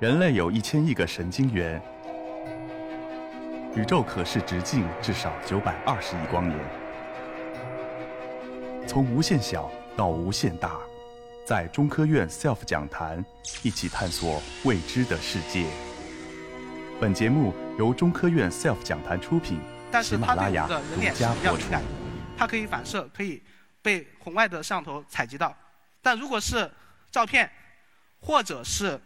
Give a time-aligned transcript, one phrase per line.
[0.00, 1.82] 人类有一千亿个神经元，
[3.74, 6.56] 宇宙可视直径至少九百二十亿光年。
[8.86, 10.78] 从无限小到无限大，
[11.44, 13.24] 在中科院 SELF 讲坛
[13.64, 15.66] 一起探索未知的世界。
[17.00, 21.64] 本节目由中科院 SELF 讲坛出品，喜但是它对我马拉雅们的人脸是独家播出。
[21.64, 21.88] 比较敏感的，
[22.38, 23.42] 它可以反射，可以
[23.82, 25.52] 被红外的摄像头采集到。
[26.00, 26.70] 但如果是
[27.10, 27.50] 照片
[28.20, 29.00] 或者是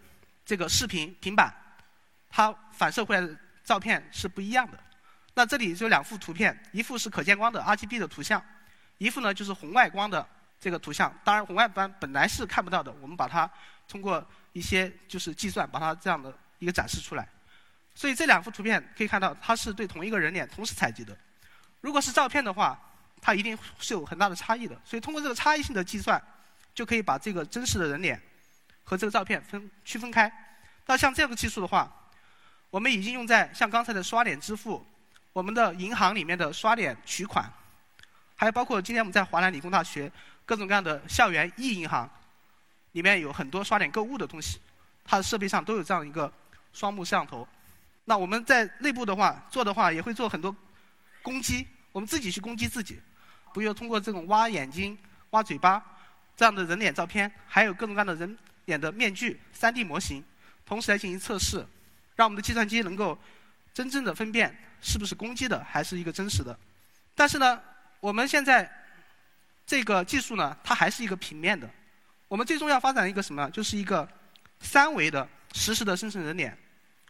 [0.52, 1.50] 这个视频平板，
[2.28, 3.34] 它反射回来的
[3.64, 4.78] 照片是不一样的。
[5.32, 8.44] 那这里就两幅图片，一幅是可见光的 RGB 的图像，
[8.98, 10.28] 一幅呢就是红外光的
[10.60, 11.10] 这个图像。
[11.24, 13.50] 当然，红外光本来是看不到的，我们把它
[13.88, 17.26] 通过一些就是计算，把它这样的一个展示出来。
[17.94, 21.16] 所以这两幅图片可以看到，它是对同一个人脸同时采集的。
[21.80, 22.78] 如果是照片的话，
[23.22, 24.78] 它一定是有很大的差异的。
[24.84, 26.22] 所以通过这个差异性的计算，
[26.74, 28.20] 就可以把这个真实的人脸
[28.84, 30.30] 和这个照片分区分开。
[30.86, 31.90] 那像这个技术的话，
[32.70, 34.84] 我们已经用在像刚才的刷脸支付，
[35.32, 37.50] 我们的银行里面的刷脸取款，
[38.34, 40.10] 还有包括今天我们在华南理工大学
[40.44, 42.08] 各种各样的校园 e 银行，
[42.92, 44.60] 里面有很多刷脸购物的东西，
[45.04, 46.32] 它的设备上都有这样一个
[46.72, 47.46] 双目摄像头。
[48.04, 50.54] 那我们在内部的话做的话，也会做很多
[51.22, 53.00] 攻击，我们自己去攻击自己，
[53.54, 54.98] 比如通过这种挖眼睛、
[55.30, 55.80] 挖嘴巴
[56.36, 60.24] 这样的人脸照片，还有各种各样的人脸的面具、3D 模型，
[60.72, 61.58] 同时来进行测试，
[62.16, 63.18] 让我们的计算机能够
[63.74, 66.58] 真正的分辨是不是攻击的，还是一个真实的。
[67.14, 67.60] 但是呢，
[68.00, 68.66] 我们现在
[69.66, 71.68] 这个技术呢，它还是一个平面的。
[72.26, 73.50] 我们最终要发展一个什么？
[73.50, 74.08] 就是一个
[74.60, 76.56] 三维的实时的生成人脸。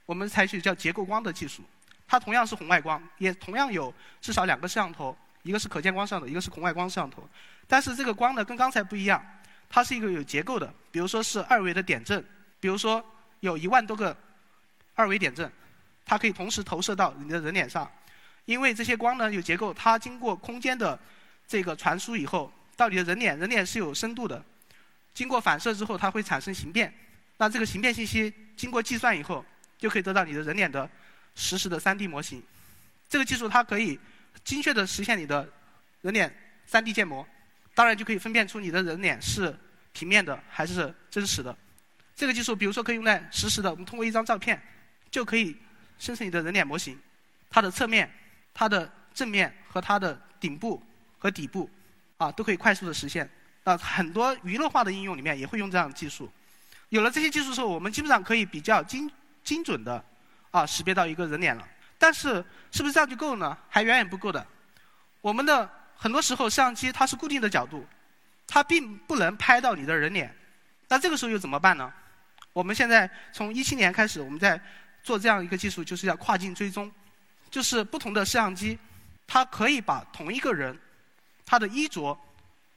[0.07, 1.63] 我们采取叫结构光的技术，
[2.09, 7.23] 它同样是红外光，也同样有至少两个摄像头，一个是可见光摄像头，一个是红外光摄像头。
[7.69, 9.25] 但是这个光呢，跟刚才不一样，
[9.71, 12.25] 它是一个有结构的，比如说是二维的点阵，
[12.59, 13.01] 比如说
[13.43, 14.17] 有一万多个
[14.95, 15.51] 二维点阵，
[16.05, 17.91] 它可以同时投射到你的人脸上。
[18.45, 20.99] 因为这些光呢有结构，它经过空间的
[21.47, 24.45] 这个传输以后，到你的人脸，人脸是有深度的，
[25.13, 26.93] 经过反射之后，它会产生形变。
[27.37, 29.45] 那这个形变信息经过计算以后，
[29.77, 30.89] 就可以得到你的人脸的
[31.35, 32.41] 实时的 3D 模型。
[33.09, 33.99] 这个技术它可以
[34.45, 35.49] 精确的实现你的
[36.03, 36.33] 人脸
[36.71, 37.27] 3D 建模，
[37.75, 39.59] 当然就可以分辨出你的人脸是
[39.93, 41.57] 平面的还是真实的。
[42.15, 44.61] 这个技术比如说可以用在实时的，我们通过一张照片
[45.11, 45.57] 就可以
[45.99, 46.99] 生成你的人脸模型，
[47.51, 48.11] 它的侧面、
[48.53, 50.83] 它的正面和它的顶部
[51.19, 51.71] 和底部
[52.17, 53.29] 啊都可以快速的实现。
[53.65, 56.29] 啊，很多娱乐化的应用里面也会用这样的技术。
[56.89, 59.09] 有了这些技术之后，我们基本上可以比较精
[59.45, 60.05] 精准的
[60.51, 61.67] 啊识别到一个人脸了。
[61.97, 63.57] 但是是不是这样就够呢？
[63.69, 64.45] 还远远不够的。
[65.21, 67.87] 我们的很多时候摄像机它是固定的角度，
[68.49, 70.35] 它并不能拍到你的人脸。
[70.93, 71.91] 那这个时候又怎么办呢？
[72.53, 74.61] 我们现在从一七年开始，我们在
[75.03, 76.93] 做这样一个技术，就是要跨境追踪，
[77.51, 78.79] 就是不同的摄像机，
[79.27, 80.79] 它可以把同一个人
[81.47, 82.15] 他的衣着、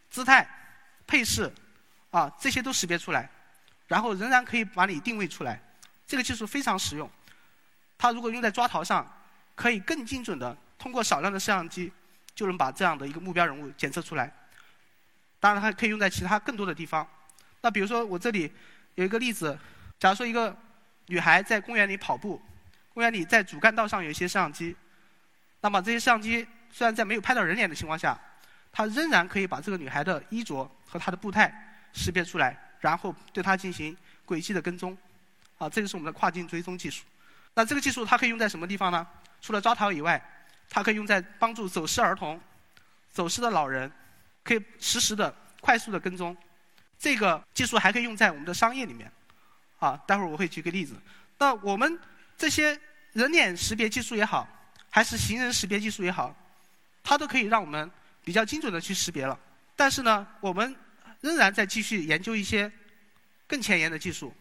[0.09, 0.47] 姿态、
[1.05, 1.53] 配饰
[2.09, 3.29] 啊这些都识别出来。
[3.89, 5.61] 然后仍然可以把你定位出来，
[6.07, 7.11] 这个技术非常实用。
[7.97, 9.05] 它如果用在抓逃上，
[9.55, 11.91] 可以更精准的通过少量的摄像机，
[12.33, 14.33] 就能把这样的一个目标人物检测出来。
[15.37, 17.05] 当然，它可以用在其他更多的地方。
[17.65, 18.53] 那比如说，我这里
[18.93, 19.57] 有一个例子，
[19.97, 20.55] 假如说一个
[21.07, 22.39] 女孩在公园里跑步，
[22.93, 24.75] 公园里在主干道上有一些摄像机，
[25.61, 28.15] 那么这些摄像机虽然在没有拍到人脸的情况下，
[28.71, 31.51] 它仍然可以把这个女孩的衣着和她的步态
[31.91, 32.55] 识别出来。
[32.81, 34.95] 然后对她进行轨迹的跟踪，
[35.57, 37.03] 啊，这就是我们的跨境追踪技术。
[37.55, 39.07] 那这个技术它可以用在什么地方呢？
[39.41, 40.23] 除了抓逃以外，
[40.69, 42.39] 它可以用在帮助走失儿童、
[43.09, 43.91] 走失的老人，
[44.43, 46.37] 可以实时的、快速的跟踪。
[47.05, 49.11] 这个技术还可以用在我们的商业里面，
[49.77, 50.95] 啊，待会儿我会举个例子。
[51.37, 51.99] 那我们
[52.35, 52.75] 这些
[53.13, 54.49] 人脸识别技术也好，
[54.89, 56.35] 还是行人识别技术也好，
[57.03, 57.91] 它都可以让我们
[58.23, 59.39] 比较精准的去识别了。
[59.75, 60.75] 但是呢，我们
[61.21, 62.71] 仍然在继续研究一些
[63.45, 64.35] 更前沿的技术，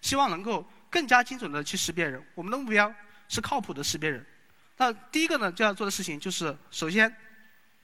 [0.00, 2.24] 希望能够更加精准的去识别人。
[2.36, 2.94] 我们的目标
[3.28, 4.24] 是靠谱的识别人。
[4.76, 7.12] 那第一个呢，就要做的事情就是，首先，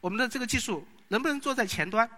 [0.01, 2.09] 我们的这个技术能不能做在前端，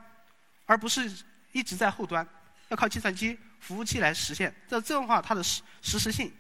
[0.67, 1.11] 而不是
[1.55, 2.27] 一直在后端，
[2.69, 4.53] 要靠计算机服务器来实现。
[4.69, 6.31] 这这样的话，它的实实时性，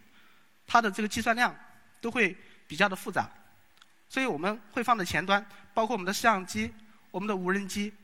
[0.66, 1.56] 它的这个计算量
[2.00, 3.30] 都会比较的复杂。
[4.08, 6.72] 所以我们会放在前端，包括我们的摄像机、
[7.12, 7.94] 我们的无人机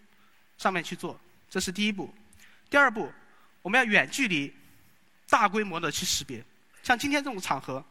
[0.56, 1.20] 上面去做。
[1.48, 2.14] 这是第一步，
[2.70, 3.12] 第二步，
[3.60, 4.54] 我们要远距离、
[5.28, 6.44] 大规模的去识别。
[6.82, 7.84] 像今天这种场合，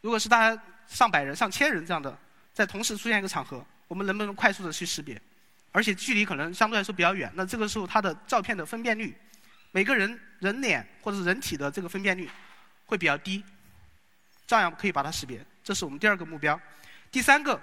[0.00, 2.16] 如果是大家上百人、上千人这样的
[2.54, 5.20] 在同时出现一个场合，我们能不能快速的去识别？
[5.72, 9.16] 而且距离可能相对来说比较远，那这个时候它的照片的分辨率，
[9.70, 12.28] 每个人人脸或者是人体的这个分辨率，
[12.86, 13.44] 会比较低，
[14.46, 15.44] 照样可以把它识别。
[15.62, 16.60] 这是我们第二个目标。
[17.10, 17.60] 第三个，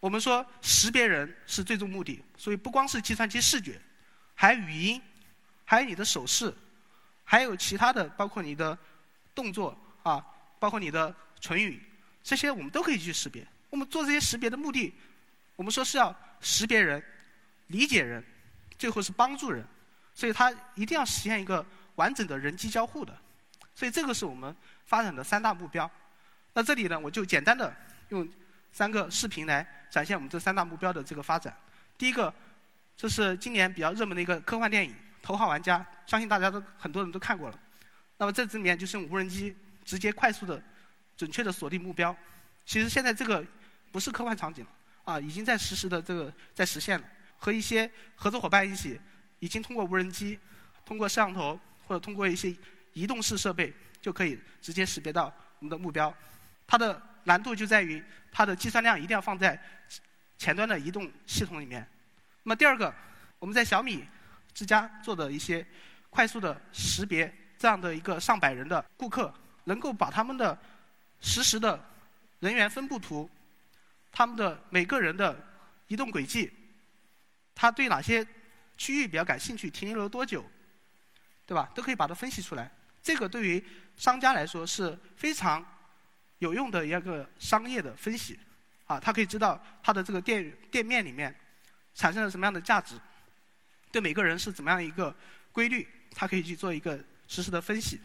[0.00, 3.80] 我们说识别人是最终目的，所以不光是计算机视觉，
[4.34, 5.00] 还语音，
[5.64, 6.52] 还有你的手势，
[7.24, 8.76] 还有其他的，包括你的
[9.34, 10.24] 动作啊，
[10.58, 11.82] 包括你的唇语，
[12.22, 13.46] 这些我们都可以去识别。
[13.68, 14.94] 我们做这些识别的目的，
[15.54, 17.02] 我们说是要识别人、
[17.68, 18.22] 理解人，
[18.78, 19.64] 最后是帮助人，
[20.14, 21.64] 所以它一定要实现一个
[21.96, 23.16] 完整的人机交互的。
[23.74, 24.54] 所以这个是我们
[24.86, 25.90] 发展的三大目标。
[26.54, 27.74] 那这里呢，我就简单的
[28.08, 28.26] 用
[28.72, 31.54] 三个视频来展现我们这三大目标的这个发展。
[31.98, 32.32] 第一个，
[32.96, 34.90] 这是今年比较热门的一个科幻电影
[35.22, 35.78] 《头号玩家》，
[36.10, 37.58] 相信大家都很多人都看过了。
[38.16, 39.54] 那么这里面就是用无人机
[39.84, 40.62] 直接快速的、
[41.16, 42.16] 准确的锁定目标。
[42.64, 43.44] 其实现在这个
[43.92, 44.70] 不是科幻场景了，
[45.06, 47.06] 啊，已经在实时的这个在实现了。
[47.38, 49.00] 和一些合作伙伴一起，
[49.38, 50.38] 已经通过无人机、
[50.84, 52.54] 通过摄像头或者通过一些
[52.92, 56.12] 移动式设备，就可以直接识别到我们的目标。
[56.66, 59.60] 它的难度就在于它的计算量一定要放在
[60.38, 61.86] 前端的移动系统里面。
[62.42, 62.92] 那么第二个，
[63.38, 64.04] 我们在小米
[64.52, 65.64] 之家做的一些
[66.10, 69.32] 快速的识别，这样的一个上百人的顾客，
[69.64, 70.58] 能够把他们的
[71.20, 71.78] 实时的
[72.40, 73.30] 人员分布图、
[74.16, 75.38] 他们的每个人的
[75.88, 76.50] 移动轨迹，
[77.54, 78.26] 他对哪些
[78.78, 80.42] 区域比较感兴趣，停留了多久，
[81.44, 81.70] 对吧？
[81.74, 82.72] 都可以把它分析出来。
[83.02, 83.62] 这个对于
[83.98, 85.62] 商家来说是非常。
[86.40, 88.38] 有用的一个商业的分析，
[88.84, 91.34] 啊，他可以知道他的这个店店面里面
[91.94, 92.94] 产生了什么样的价值，
[93.90, 95.16] 对每个人是怎么样一个
[95.50, 97.98] 规律，他可以去做一个实时的分析。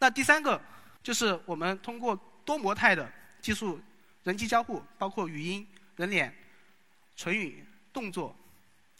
[0.00, 0.60] 那第三个
[1.04, 3.08] 就是我们通过多模态的
[3.40, 3.80] 技术，
[4.24, 5.66] 人机交互，包括语音、
[5.96, 6.34] 人脸、
[7.16, 8.36] 唇语、动作，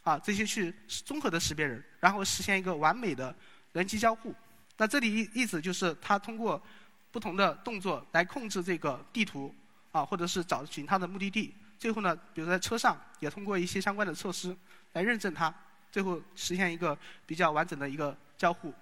[0.02, 3.34] 啊，这些去综合的识别人，然后实现一个完美的
[3.72, 4.34] 人机交互。
[4.76, 6.62] 那这里意意思就是他通过。
[7.10, 9.52] 不同的动作来控制这个地图
[9.92, 11.54] 啊，或者是找寻它的目的地。
[11.78, 14.54] 最后呢，比如在车上也通过一些相关的措施
[14.92, 15.52] 来认证它，
[15.90, 18.72] 最后实现一个比较完整的一个交互。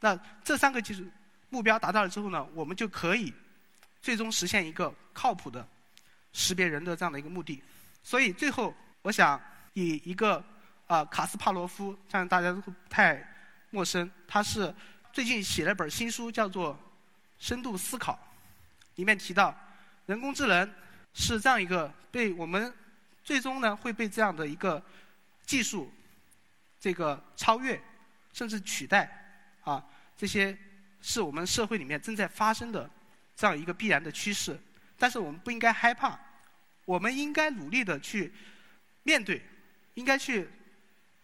[0.00, 1.04] 那这三个技术
[1.50, 3.30] 目标达到了之后呢，我们就可以
[4.00, 5.68] 最终实现一个靠谱的
[6.34, 7.62] 识别人的这样的一个目的。
[8.02, 9.40] 所以最后，我想
[9.72, 10.44] 以一个
[10.86, 13.26] 啊卡斯帕罗夫，相信大家都不太
[13.70, 14.74] 陌生，他是
[15.10, 16.78] 最近写了本新书，叫做。
[17.36, 18.18] 深度思考
[18.94, 19.54] 里面提到，
[20.06, 20.72] 人工智能
[21.12, 22.72] 是这样一个被我们
[23.22, 24.82] 最终呢会被这样的一个
[25.44, 25.92] 技术
[26.80, 27.78] 这个超越
[28.32, 29.10] 甚至取代
[29.62, 29.84] 啊，
[30.16, 30.56] 这些
[31.02, 32.88] 是我们社会里面正在发生的
[33.36, 34.58] 这样一个必然的趋势。
[35.04, 36.18] 但是我们不应该害怕，
[36.86, 38.32] 我们应该努力的去
[39.02, 39.44] 面对，
[39.92, 40.48] 应该去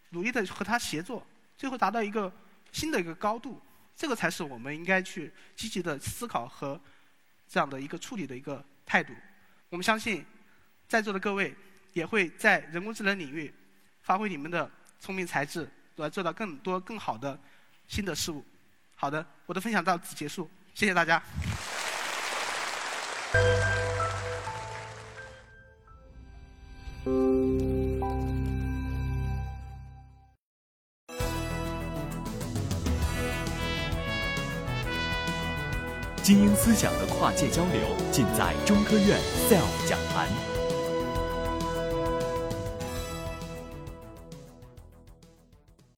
[0.09, 1.25] 努力的和它协作，
[1.57, 2.31] 最后达到一个
[2.71, 3.59] 新的一个高度。
[3.95, 6.79] 这个才是我们应该去积极的思考和
[7.49, 9.15] 这样的一个处理的一个态度。
[9.69, 10.23] 我们相信，
[10.87, 11.55] 在座的各位
[11.93, 13.51] 也会在人工智能领域
[14.03, 14.69] 发挥你们的
[14.99, 17.35] 聪明才智，来做到更多更好的
[17.87, 18.45] 新的事物。
[18.93, 21.19] 好的，我的分享到此结束，谢谢大家。
[36.23, 40.50] 精英思想的跨界交流，尽在中科院 SELF 讲坛。